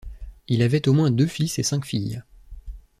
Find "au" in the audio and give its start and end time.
0.89-0.93